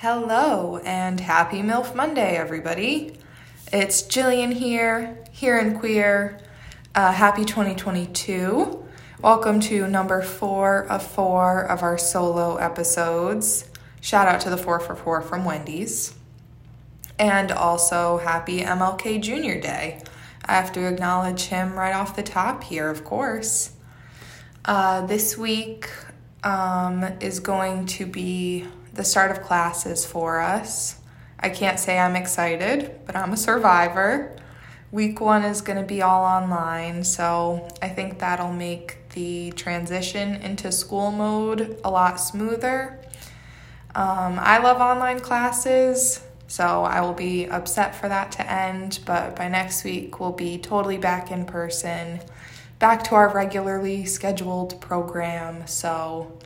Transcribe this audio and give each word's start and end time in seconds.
Hello 0.00 0.76
and 0.84 1.20
happy 1.20 1.62
MILF 1.62 1.94
Monday, 1.94 2.36
everybody. 2.36 3.18
It's 3.72 4.02
Jillian 4.02 4.52
here, 4.52 5.24
here 5.30 5.56
in 5.58 5.78
Queer. 5.78 6.38
Uh, 6.94 7.12
happy 7.12 7.46
2022. 7.46 8.84
Welcome 9.22 9.58
to 9.60 9.88
number 9.88 10.20
four 10.20 10.84
of 10.84 11.02
four 11.02 11.62
of 11.62 11.82
our 11.82 11.96
solo 11.96 12.56
episodes. 12.56 13.70
Shout 14.02 14.28
out 14.28 14.42
to 14.42 14.50
the 14.50 14.58
four 14.58 14.80
for 14.80 14.94
four 14.94 15.22
from 15.22 15.46
Wendy's. 15.46 16.14
And 17.18 17.50
also, 17.50 18.18
happy 18.18 18.60
MLK 18.60 19.22
Jr. 19.22 19.58
Day. 19.58 20.02
I 20.44 20.56
have 20.56 20.72
to 20.72 20.86
acknowledge 20.86 21.44
him 21.44 21.72
right 21.72 21.94
off 21.94 22.14
the 22.14 22.22
top 22.22 22.64
here, 22.64 22.90
of 22.90 23.02
course. 23.02 23.72
Uh, 24.62 25.06
this 25.06 25.38
week 25.38 25.88
um, 26.44 27.02
is 27.18 27.40
going 27.40 27.86
to 27.86 28.04
be 28.04 28.66
the 28.96 29.04
start 29.04 29.30
of 29.30 29.42
classes 29.42 30.06
for 30.06 30.40
us. 30.40 30.98
I 31.38 31.50
can't 31.50 31.78
say 31.78 31.98
I'm 31.98 32.16
excited, 32.16 33.00
but 33.04 33.14
I'm 33.14 33.32
a 33.32 33.36
survivor. 33.36 34.34
Week 34.90 35.20
one 35.20 35.44
is 35.44 35.60
going 35.60 35.78
to 35.78 35.84
be 35.84 36.00
all 36.00 36.24
online, 36.24 37.04
so 37.04 37.68
I 37.82 37.90
think 37.90 38.18
that'll 38.18 38.52
make 38.52 39.10
the 39.10 39.50
transition 39.52 40.36
into 40.36 40.72
school 40.72 41.10
mode 41.10 41.78
a 41.84 41.90
lot 41.90 42.18
smoother. 42.18 42.98
Um, 43.94 44.38
I 44.38 44.58
love 44.58 44.80
online 44.80 45.20
classes, 45.20 46.22
so 46.48 46.84
I 46.84 47.02
will 47.02 47.12
be 47.12 47.46
upset 47.46 47.94
for 47.94 48.08
that 48.08 48.32
to 48.32 48.50
end, 48.50 49.00
but 49.04 49.36
by 49.36 49.48
next 49.48 49.84
week, 49.84 50.18
we'll 50.20 50.32
be 50.32 50.56
totally 50.56 50.96
back 50.96 51.30
in 51.30 51.44
person, 51.44 52.20
back 52.78 53.04
to 53.04 53.14
our 53.14 53.28
regularly 53.34 54.06
scheduled 54.06 54.80
program. 54.80 55.66
So 55.66 56.38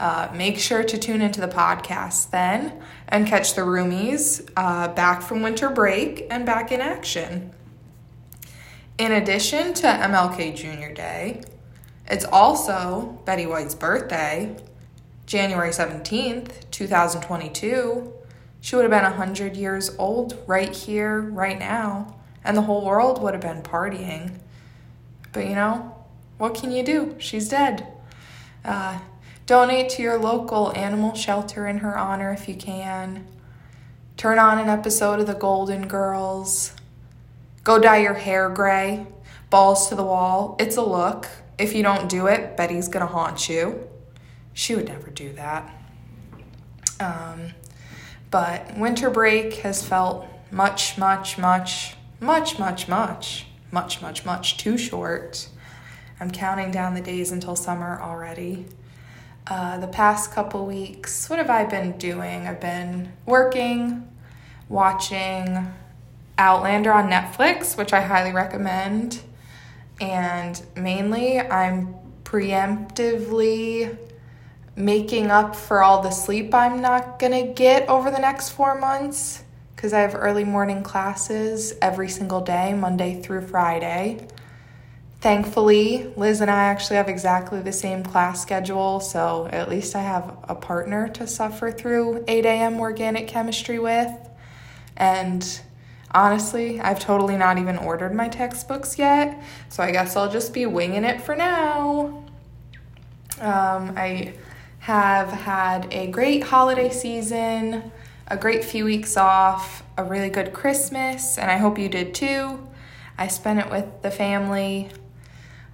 uh, 0.00 0.30
make 0.34 0.58
sure 0.58 0.82
to 0.82 0.96
tune 0.96 1.20
into 1.20 1.42
the 1.42 1.46
podcast 1.46 2.30
then 2.30 2.72
and 3.06 3.26
catch 3.26 3.54
the 3.54 3.60
roomies 3.60 4.48
uh, 4.56 4.88
back 4.88 5.20
from 5.20 5.42
winter 5.42 5.68
break 5.68 6.26
and 6.30 6.46
back 6.46 6.72
in 6.72 6.80
action. 6.80 7.52
In 8.96 9.12
addition 9.12 9.74
to 9.74 9.86
MLK 9.86 10.56
Jr. 10.56 10.94
Day, 10.94 11.42
it's 12.08 12.24
also 12.24 13.20
Betty 13.26 13.44
White's 13.44 13.74
birthday, 13.74 14.56
January 15.26 15.70
17th, 15.70 16.70
2022. 16.70 18.12
She 18.62 18.76
would 18.76 18.82
have 18.82 18.90
been 18.90 19.04
100 19.04 19.54
years 19.54 19.94
old 19.98 20.42
right 20.46 20.74
here, 20.74 21.20
right 21.20 21.58
now, 21.58 22.16
and 22.42 22.56
the 22.56 22.62
whole 22.62 22.86
world 22.86 23.22
would 23.22 23.34
have 23.34 23.42
been 23.42 23.62
partying. 23.62 24.38
But 25.32 25.46
you 25.46 25.54
know, 25.54 25.94
what 26.38 26.54
can 26.54 26.72
you 26.72 26.82
do? 26.82 27.16
She's 27.18 27.50
dead. 27.50 27.86
Uh, 28.64 28.98
Donate 29.50 29.88
to 29.88 30.02
your 30.02 30.16
local 30.16 30.72
animal 30.76 31.12
shelter 31.12 31.66
in 31.66 31.78
her 31.78 31.98
honor 31.98 32.32
if 32.32 32.48
you 32.48 32.54
can. 32.54 33.26
Turn 34.16 34.38
on 34.38 34.60
an 34.60 34.68
episode 34.68 35.18
of 35.18 35.26
The 35.26 35.34
Golden 35.34 35.88
Girls. 35.88 36.72
Go 37.64 37.80
dye 37.80 37.96
your 37.96 38.14
hair 38.14 38.48
gray, 38.48 39.08
balls 39.50 39.88
to 39.88 39.96
the 39.96 40.04
wall. 40.04 40.54
It's 40.60 40.76
a 40.76 40.82
look. 40.82 41.28
If 41.58 41.74
you 41.74 41.82
don't 41.82 42.08
do 42.08 42.28
it, 42.28 42.56
Betty's 42.56 42.86
gonna 42.86 43.06
haunt 43.08 43.48
you. 43.48 43.88
She 44.52 44.76
would 44.76 44.86
never 44.86 45.10
do 45.10 45.32
that. 45.32 45.68
Um, 47.00 47.50
but 48.30 48.78
winter 48.78 49.10
break 49.10 49.54
has 49.54 49.84
felt 49.84 50.28
much, 50.52 50.96
much, 50.96 51.38
much, 51.38 51.96
much, 52.20 52.56
much, 52.56 52.88
much, 52.88 53.46
much, 53.72 54.00
much, 54.00 54.24
much 54.24 54.56
too 54.58 54.78
short. 54.78 55.48
I'm 56.20 56.30
counting 56.30 56.70
down 56.70 56.94
the 56.94 57.00
days 57.00 57.32
until 57.32 57.56
summer 57.56 58.00
already. 58.00 58.66
Uh, 59.46 59.78
the 59.78 59.88
past 59.88 60.32
couple 60.32 60.64
weeks, 60.66 61.28
what 61.28 61.38
have 61.38 61.50
I 61.50 61.64
been 61.64 61.98
doing? 61.98 62.46
I've 62.46 62.60
been 62.60 63.12
working, 63.26 64.08
watching 64.68 65.72
Outlander 66.38 66.92
on 66.92 67.10
Netflix, 67.10 67.76
which 67.76 67.92
I 67.92 68.00
highly 68.00 68.32
recommend. 68.32 69.20
And 70.00 70.60
mainly, 70.76 71.40
I'm 71.40 71.94
preemptively 72.24 73.96
making 74.76 75.30
up 75.30 75.56
for 75.56 75.82
all 75.82 76.00
the 76.02 76.10
sleep 76.10 76.54
I'm 76.54 76.80
not 76.80 77.18
gonna 77.18 77.46
get 77.46 77.88
over 77.88 78.10
the 78.10 78.18
next 78.18 78.50
four 78.50 78.78
months 78.78 79.42
because 79.74 79.92
I 79.92 80.00
have 80.00 80.14
early 80.14 80.44
morning 80.44 80.82
classes 80.82 81.74
every 81.82 82.08
single 82.08 82.40
day, 82.40 82.72
Monday 82.74 83.20
through 83.20 83.46
Friday. 83.46 84.26
Thankfully, 85.20 86.10
Liz 86.16 86.40
and 86.40 86.50
I 86.50 86.64
actually 86.64 86.96
have 86.96 87.10
exactly 87.10 87.60
the 87.60 87.72
same 87.72 88.02
class 88.02 88.40
schedule, 88.40 89.00
so 89.00 89.48
at 89.52 89.68
least 89.68 89.94
I 89.94 90.00
have 90.00 90.38
a 90.44 90.54
partner 90.54 91.08
to 91.08 91.26
suffer 91.26 91.70
through 91.70 92.24
8 92.26 92.46
a.m. 92.46 92.80
organic 92.80 93.28
chemistry 93.28 93.78
with. 93.78 94.10
And 94.96 95.60
honestly, 96.12 96.80
I've 96.80 97.00
totally 97.00 97.36
not 97.36 97.58
even 97.58 97.76
ordered 97.76 98.14
my 98.14 98.28
textbooks 98.28 98.98
yet, 98.98 99.42
so 99.68 99.82
I 99.82 99.90
guess 99.90 100.16
I'll 100.16 100.30
just 100.30 100.54
be 100.54 100.64
winging 100.64 101.04
it 101.04 101.20
for 101.20 101.36
now. 101.36 102.24
Um, 103.42 103.92
I 103.98 104.32
have 104.78 105.28
had 105.28 105.86
a 105.92 106.06
great 106.06 106.44
holiday 106.44 106.88
season, 106.88 107.92
a 108.26 108.38
great 108.38 108.64
few 108.64 108.86
weeks 108.86 109.18
off, 109.18 109.82
a 109.98 110.04
really 110.04 110.30
good 110.30 110.54
Christmas, 110.54 111.36
and 111.36 111.50
I 111.50 111.58
hope 111.58 111.78
you 111.78 111.90
did 111.90 112.14
too. 112.14 112.66
I 113.18 113.28
spent 113.28 113.60
it 113.60 113.70
with 113.70 114.00
the 114.00 114.10
family 114.10 114.88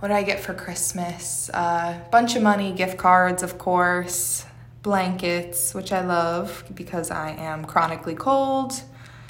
what 0.01 0.09
did 0.09 0.15
I 0.15 0.23
get 0.23 0.41
for 0.41 0.53
Christmas? 0.53 1.49
A 1.55 1.59
uh, 1.59 1.99
bunch 2.11 2.37
of 2.37 2.43
money, 2.43 2.73
gift 2.73 2.99
cards, 2.99 3.43
of 3.43 3.57
course, 3.57 4.45
blankets, 4.83 5.75
which 5.75 5.91
I 5.91 6.05
love 6.05 6.65
because 6.75 7.11
I 7.11 7.31
am 7.31 7.65
chronically 7.65 8.15
cold. 8.15 8.75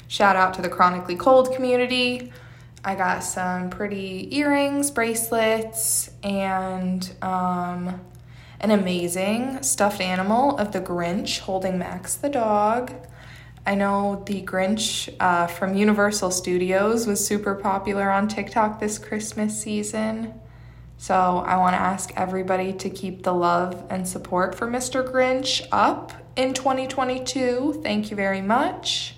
Shout 0.09 0.35
out 0.35 0.53
to 0.55 0.61
the 0.61 0.69
chronically 0.69 1.15
cold 1.15 1.53
community. 1.55 2.31
I 2.83 2.95
got 2.95 3.23
some 3.23 3.69
pretty 3.69 4.29
earrings, 4.35 4.91
bracelets, 4.91 6.11
and 6.21 7.11
um, 7.21 8.01
an 8.59 8.71
amazing 8.71 9.63
stuffed 9.63 10.01
animal 10.01 10.57
of 10.57 10.73
the 10.73 10.81
Grinch 10.81 11.39
holding 11.39 11.77
Max 11.77 12.15
the 12.15 12.29
dog. 12.29 12.93
I 13.65 13.75
know 13.75 14.23
the 14.25 14.41
Grinch 14.43 15.13
uh, 15.19 15.47
from 15.47 15.75
Universal 15.75 16.31
Studios 16.31 17.07
was 17.07 17.25
super 17.25 17.55
popular 17.55 18.09
on 18.09 18.27
TikTok 18.27 18.79
this 18.79 18.97
Christmas 18.97 19.61
season. 19.61 20.39
So 20.97 21.43
I 21.45 21.57
want 21.57 21.75
to 21.75 21.79
ask 21.79 22.11
everybody 22.15 22.73
to 22.73 22.89
keep 22.89 23.23
the 23.23 23.33
love 23.33 23.85
and 23.89 24.07
support 24.07 24.55
for 24.55 24.67
Mr. 24.67 25.07
Grinch 25.07 25.65
up 25.71 26.11
in 26.35 26.53
2022. 26.53 27.81
Thank 27.83 28.09
you 28.09 28.15
very 28.15 28.41
much. 28.41 29.15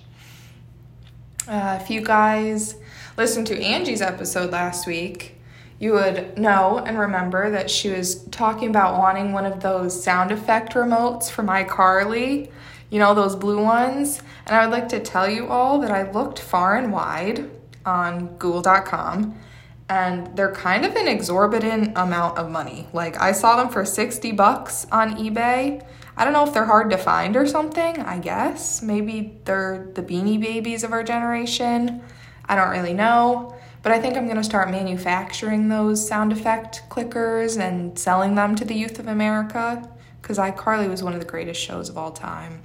Uh, 1.48 1.78
if 1.80 1.90
you 1.90 2.02
guys 2.02 2.76
listened 3.16 3.46
to 3.46 3.60
Angie's 3.60 4.02
episode 4.02 4.50
last 4.50 4.86
week, 4.86 5.36
you 5.78 5.92
would 5.92 6.38
know 6.38 6.78
and 6.78 6.98
remember 6.98 7.50
that 7.50 7.70
she 7.70 7.88
was 7.88 8.24
talking 8.26 8.68
about 8.68 8.98
wanting 8.98 9.32
one 9.32 9.46
of 9.46 9.60
those 9.60 10.04
sound 10.04 10.30
effect 10.30 10.74
remotes 10.74 11.30
from 11.30 11.46
iCarly, 11.46 12.50
you 12.90 12.98
know, 12.98 13.14
those 13.14 13.34
blue 13.34 13.62
ones. 13.62 14.20
And 14.46 14.54
I 14.54 14.66
would 14.66 14.72
like 14.72 14.90
to 14.90 15.00
tell 15.00 15.28
you 15.28 15.48
all 15.48 15.78
that 15.80 15.90
I 15.90 16.10
looked 16.10 16.38
far 16.38 16.76
and 16.76 16.92
wide 16.92 17.50
on 17.86 18.36
Google.com 18.36 19.34
and 19.90 20.34
they're 20.36 20.52
kind 20.52 20.84
of 20.86 20.94
an 20.94 21.08
exorbitant 21.08 21.92
amount 21.96 22.38
of 22.38 22.48
money. 22.48 22.86
Like 22.92 23.20
I 23.20 23.32
saw 23.32 23.56
them 23.56 23.68
for 23.68 23.84
60 23.84 24.30
bucks 24.32 24.86
on 24.92 25.16
eBay. 25.16 25.84
I 26.16 26.24
don't 26.24 26.32
know 26.32 26.46
if 26.46 26.54
they're 26.54 26.64
hard 26.64 26.90
to 26.90 26.96
find 26.96 27.34
or 27.34 27.44
something, 27.44 27.98
I 27.98 28.20
guess. 28.20 28.82
Maybe 28.82 29.40
they're 29.44 29.90
the 29.94 30.02
beanie 30.02 30.40
babies 30.40 30.84
of 30.84 30.92
our 30.92 31.02
generation. 31.02 32.02
I 32.44 32.54
don't 32.54 32.70
really 32.70 32.94
know. 32.94 33.56
But 33.82 33.90
I 33.90 33.98
think 33.98 34.16
I'm 34.16 34.26
going 34.26 34.36
to 34.36 34.44
start 34.44 34.70
manufacturing 34.70 35.68
those 35.68 36.06
sound 36.06 36.30
effect 36.30 36.82
clickers 36.88 37.58
and 37.58 37.98
selling 37.98 38.36
them 38.36 38.54
to 38.56 38.64
the 38.64 38.74
youth 38.74 39.00
of 39.00 39.08
America 39.08 39.90
because 40.22 40.38
iCarly 40.38 40.88
was 40.88 41.02
one 41.02 41.14
of 41.14 41.18
the 41.18 41.26
greatest 41.26 41.60
shows 41.60 41.88
of 41.88 41.98
all 41.98 42.12
time. 42.12 42.62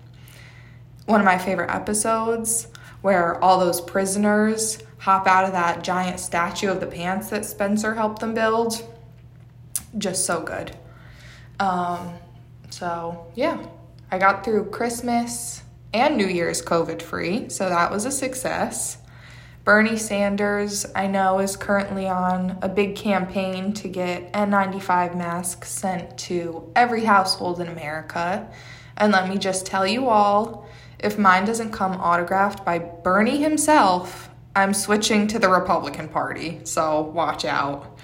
One 1.08 1.22
of 1.22 1.26
my 1.26 1.40
favorite 1.40 1.72
episodes 1.74 2.68
where 3.02 3.42
all 3.44 3.60
those 3.60 3.82
prisoners 3.82 4.78
hop 5.06 5.28
out 5.28 5.46
of 5.46 5.52
that 5.52 5.84
giant 5.84 6.20
statue 6.20 6.68
of 6.68 6.80
the 6.80 6.88
pants 6.88 7.30
that 7.30 7.46
Spencer 7.46 7.94
helped 7.94 8.22
them 8.22 8.34
build. 8.34 8.84
Just 10.00 10.26
so 10.26 10.42
good. 10.42 10.76
Um, 11.60 12.16
so, 12.72 13.28
yeah, 13.36 13.64
I 14.10 14.18
got 14.18 14.44
through 14.44 14.72
Christmas 14.72 15.62
and 15.94 16.18
New 16.18 16.26
Year's 16.26 16.60
COVID 16.60 17.04
free, 17.04 17.50
so 17.50 17.70
that 17.70 17.92
was 17.92 18.06
a 18.06 18.12
success. 18.12 18.98
Bernie 19.64 19.96
Sanders, 19.96 20.88
I 20.96 21.06
know, 21.06 21.38
is 21.38 21.56
currently 21.56 22.08
on 22.08 22.58
a 22.64 22.68
big 22.68 22.96
campaign 22.96 23.74
to 23.74 23.88
get 23.88 24.34
N95 24.34 25.16
masks 25.16 25.70
sent 25.70 26.18
to 26.30 26.72
every 26.76 27.06
household 27.06 27.62
in 27.62 27.68
America. 27.68 28.50
And 28.98 29.12
let 29.12 29.30
me 29.30 29.38
just 29.38 29.68
tell 29.68 29.86
you 29.86 30.10
all 30.10 30.68
if 30.98 31.20
mine 31.20 31.46
doesn't 31.46 31.74
come 31.74 31.94
autographed 31.94 32.66
by 32.66 32.80
Bernie 32.80 33.38
himself, 33.38 34.32
I'm 34.56 34.74
switching 34.74 35.28
to 35.28 35.40
the 35.40 35.50
Republican 35.50 36.08
Party, 36.08 36.62
so 36.64 37.02
watch 37.02 37.44
out. 37.44 37.98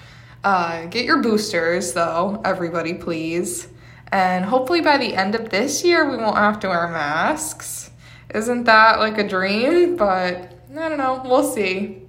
Uh, 0.44 0.86
get 0.88 1.06
your 1.06 1.21
boosters, 1.21 1.94
though, 1.94 2.42
everybody, 2.44 2.94
please. 2.94 3.69
And 4.12 4.44
hopefully 4.44 4.81
by 4.81 4.98
the 4.98 5.15
end 5.15 5.36
of 5.36 5.50
this 5.50 5.83
year, 5.83 6.09
we 6.09 6.18
won't 6.18 6.36
have 6.36 6.59
to 6.62 6.68
wear 6.68 6.88
masks. 6.89 7.92
Isn't 8.33 8.65
that 8.65 9.00
like 9.00 9.18
a 9.18 9.27
dream? 9.27 9.95
But 9.95 10.57
I 10.77 10.89
don't 10.89 10.98
know. 10.98 11.21
We'll 11.24 11.50
see. 11.50 12.01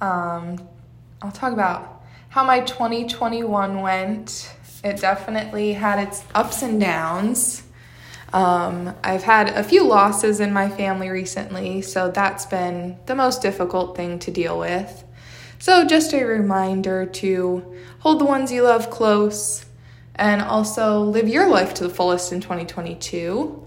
Um, 0.00 0.60
I'll 1.22 1.32
talk 1.32 1.52
about 1.52 2.02
how 2.28 2.44
my 2.44 2.60
2021 2.60 3.80
went. 3.80 4.52
It 4.82 5.00
definitely 5.00 5.72
had 5.72 6.00
its 6.00 6.24
ups 6.34 6.62
and 6.62 6.80
downs. 6.80 7.63
Um, 8.34 8.96
I've 9.04 9.22
had 9.22 9.50
a 9.50 9.62
few 9.62 9.86
losses 9.86 10.40
in 10.40 10.52
my 10.52 10.68
family 10.68 11.08
recently, 11.08 11.82
so 11.82 12.10
that's 12.10 12.44
been 12.46 12.98
the 13.06 13.14
most 13.14 13.42
difficult 13.42 13.96
thing 13.96 14.18
to 14.18 14.32
deal 14.32 14.58
with. 14.58 15.04
So, 15.60 15.86
just 15.86 16.12
a 16.12 16.24
reminder 16.24 17.06
to 17.06 17.76
hold 18.00 18.20
the 18.20 18.24
ones 18.24 18.50
you 18.50 18.64
love 18.64 18.90
close 18.90 19.64
and 20.16 20.42
also 20.42 21.00
live 21.02 21.28
your 21.28 21.48
life 21.48 21.74
to 21.74 21.84
the 21.84 21.94
fullest 21.94 22.32
in 22.32 22.40
2022. 22.40 23.64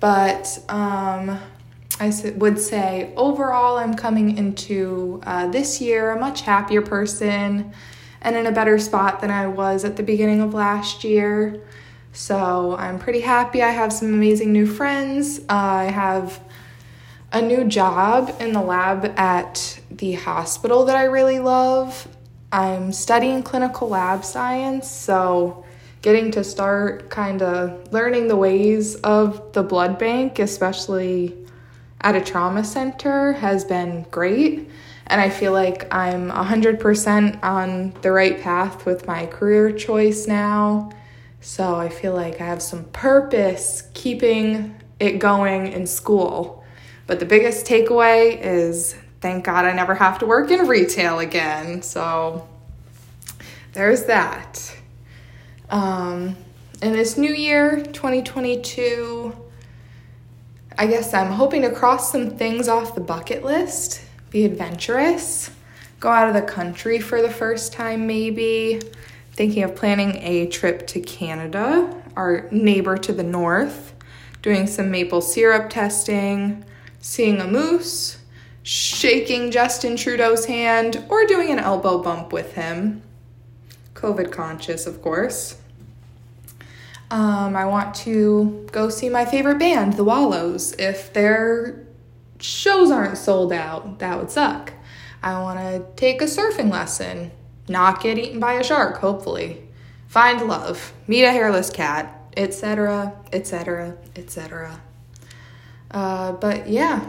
But 0.00 0.58
um, 0.70 1.38
I 2.00 2.32
would 2.36 2.58
say 2.58 3.12
overall, 3.16 3.76
I'm 3.76 3.92
coming 3.92 4.38
into 4.38 5.20
uh, 5.24 5.48
this 5.48 5.78
year 5.78 6.12
a 6.12 6.18
much 6.18 6.40
happier 6.40 6.80
person 6.80 7.74
and 8.22 8.34
in 8.34 8.46
a 8.46 8.52
better 8.52 8.78
spot 8.78 9.20
than 9.20 9.30
I 9.30 9.46
was 9.46 9.84
at 9.84 9.96
the 9.96 10.02
beginning 10.02 10.40
of 10.40 10.54
last 10.54 11.04
year. 11.04 11.60
So 12.12 12.76
I'm 12.76 12.98
pretty 12.98 13.20
happy. 13.20 13.62
I 13.62 13.70
have 13.70 13.92
some 13.92 14.12
amazing 14.12 14.52
new 14.52 14.66
friends. 14.66 15.40
I 15.48 15.84
have 15.84 16.40
a 17.32 17.40
new 17.40 17.64
job 17.64 18.34
in 18.40 18.52
the 18.52 18.60
lab 18.60 19.04
at 19.16 19.80
the 19.90 20.14
hospital 20.14 20.84
that 20.86 20.96
I 20.96 21.04
really 21.04 21.38
love. 21.38 22.08
I'm 22.52 22.92
studying 22.92 23.44
clinical 23.44 23.88
lab 23.88 24.24
science, 24.24 24.90
so 24.90 25.64
getting 26.02 26.32
to 26.32 26.42
start 26.42 27.10
kind 27.10 27.42
of 27.42 27.92
learning 27.92 28.26
the 28.26 28.36
ways 28.36 28.96
of 28.96 29.52
the 29.52 29.62
blood 29.62 29.98
bank, 29.98 30.40
especially 30.40 31.36
at 32.00 32.16
a 32.16 32.20
trauma 32.20 32.64
center, 32.64 33.34
has 33.34 33.64
been 33.64 34.04
great. 34.10 34.68
And 35.06 35.20
I 35.20 35.28
feel 35.30 35.52
like 35.52 35.92
I'm 35.94 36.30
100% 36.30 37.42
on 37.44 37.92
the 38.02 38.10
right 38.10 38.40
path 38.40 38.86
with 38.86 39.06
my 39.06 39.26
career 39.26 39.70
choice 39.70 40.26
now. 40.26 40.90
So 41.40 41.76
I 41.76 41.88
feel 41.88 42.14
like 42.14 42.40
I 42.40 42.44
have 42.44 42.62
some 42.62 42.84
purpose 42.84 43.88
keeping 43.94 44.74
it 44.98 45.18
going 45.18 45.72
in 45.72 45.86
school. 45.86 46.64
But 47.06 47.18
the 47.18 47.26
biggest 47.26 47.66
takeaway 47.66 48.38
is 48.40 48.94
thank 49.20 49.44
God 49.44 49.64
I 49.64 49.72
never 49.72 49.94
have 49.94 50.18
to 50.20 50.26
work 50.26 50.50
in 50.50 50.68
retail 50.68 51.18
again. 51.18 51.82
So 51.82 52.46
there's 53.72 54.04
that. 54.04 54.76
Um, 55.70 56.36
in 56.82 56.92
this 56.92 57.16
new 57.16 57.32
year, 57.32 57.82
2022, 57.82 59.34
I 60.78 60.86
guess 60.86 61.12
I'm 61.14 61.32
hoping 61.32 61.62
to 61.62 61.70
cross 61.70 62.10
some 62.10 62.30
things 62.30 62.68
off 62.68 62.94
the 62.94 63.00
bucket 63.00 63.44
list, 63.44 64.02
be 64.30 64.44
adventurous, 64.44 65.50
go 66.00 66.08
out 66.08 66.28
of 66.28 66.34
the 66.34 66.42
country 66.42 67.00
for 67.00 67.22
the 67.22 67.30
first 67.30 67.72
time, 67.72 68.06
maybe. 68.06 68.80
Thinking 69.40 69.62
of 69.62 69.74
planning 69.74 70.16
a 70.16 70.48
trip 70.48 70.86
to 70.88 71.00
Canada, 71.00 72.02
our 72.14 72.46
neighbor 72.50 72.98
to 72.98 73.10
the 73.10 73.22
north, 73.22 73.94
doing 74.42 74.66
some 74.66 74.90
maple 74.90 75.22
syrup 75.22 75.70
testing, 75.70 76.62
seeing 77.00 77.40
a 77.40 77.46
moose, 77.46 78.18
shaking 78.62 79.50
Justin 79.50 79.96
Trudeau's 79.96 80.44
hand, 80.44 81.02
or 81.08 81.24
doing 81.24 81.48
an 81.48 81.58
elbow 81.58 82.02
bump 82.02 82.34
with 82.34 82.52
him. 82.52 83.00
COVID 83.94 84.30
conscious, 84.30 84.86
of 84.86 85.00
course. 85.00 85.56
Um, 87.10 87.56
I 87.56 87.64
want 87.64 87.94
to 88.04 88.68
go 88.72 88.90
see 88.90 89.08
my 89.08 89.24
favorite 89.24 89.58
band, 89.58 89.94
The 89.94 90.04
Wallows. 90.04 90.74
If 90.78 91.14
their 91.14 91.86
shows 92.40 92.90
aren't 92.90 93.16
sold 93.16 93.54
out, 93.54 94.00
that 94.00 94.18
would 94.18 94.30
suck. 94.30 94.74
I 95.22 95.40
want 95.40 95.58
to 95.60 95.86
take 95.96 96.20
a 96.20 96.26
surfing 96.26 96.70
lesson, 96.70 97.30
not 97.68 98.02
get 98.02 98.18
eaten 98.18 98.40
by 98.40 98.54
a 98.54 98.64
shark, 98.64 98.98
hopefully. 98.98 99.62
Find 100.08 100.48
love, 100.48 100.92
meet 101.06 101.24
a 101.24 101.30
hairless 101.30 101.70
cat, 101.70 102.20
etc., 102.36 103.14
etc., 103.32 103.96
etc. 104.16 104.80
But 106.40 106.68
yeah, 106.68 107.08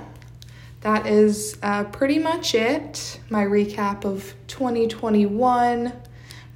that 0.82 1.06
is 1.08 1.58
uh, 1.62 1.86
pretty 1.86 2.20
much 2.20 2.56
it. 2.56 3.20
My 3.30 3.46
recap 3.46 4.06
of 4.06 4.34
2021, 4.48 5.94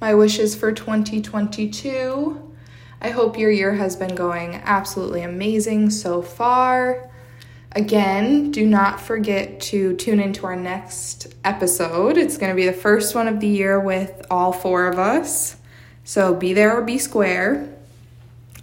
my 0.00 0.14
wishes 0.14 0.54
for 0.54 0.72
2022. 0.72 2.42
I 3.00 3.10
hope 3.10 3.38
your 3.38 3.50
year 3.50 3.74
has 3.74 3.96
been 3.96 4.14
going 4.14 4.56
absolutely 4.64 5.22
amazing 5.22 5.90
so 5.90 6.22
far. 6.22 7.10
Again, 7.76 8.52
do 8.52 8.64
not 8.64 9.02
forget 9.02 9.60
to 9.60 9.94
tune 9.96 10.18
into 10.18 10.46
our 10.46 10.56
next 10.56 11.26
episode. 11.44 12.16
It's 12.16 12.38
going 12.38 12.48
to 12.48 12.56
be 12.56 12.64
the 12.64 12.72
first 12.72 13.14
one 13.14 13.28
of 13.28 13.38
the 13.38 13.48
year 13.48 13.78
with 13.78 14.26
all 14.30 14.50
four 14.50 14.86
of 14.86 14.98
us. 14.98 15.56
So 16.02 16.34
be 16.34 16.54
there 16.54 16.74
or 16.74 16.80
be 16.80 16.96
square. 16.96 17.68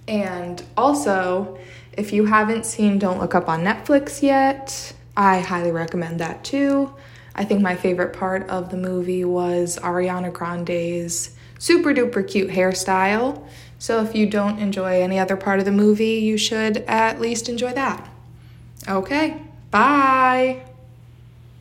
And 0.07 0.63
also, 0.75 1.60
if 1.95 2.12
you 2.12 2.25
haven't 2.25 2.65
seen 2.65 2.98
Don't 2.98 3.19
Look 3.19 3.36
Up 3.36 3.48
on 3.48 3.63
Netflix 3.63 4.24
yet, 4.24 4.94
I 5.16 5.42
highly 5.42 5.71
recommend 5.71 6.19
that 6.19 6.44
too. 6.44 6.92
I 7.36 7.45
think 7.45 7.62
my 7.62 7.75
favorite 7.75 8.13
part 8.13 8.50
of 8.50 8.71
the 8.71 8.77
movie 8.77 9.25
was 9.25 9.77
Ariana 9.77 10.33
Grande's 10.33 11.36
super 11.59 11.94
duper 11.94 12.27
cute 12.27 12.50
hairstyle. 12.50 13.48
So 13.77 14.04
if 14.04 14.16
you 14.16 14.25
don't 14.25 14.57
enjoy 14.57 15.04
any 15.04 15.19
other 15.19 15.38
part 15.38 15.59
of 15.59 15.66
the 15.66 15.71
movie, 15.71 16.16
you 16.16 16.36
should 16.36 16.77
at 16.88 17.21
least 17.21 17.48
enjoy 17.48 17.74
that. 17.74 18.09
Okay, 18.88 19.38
bye. 19.71 20.72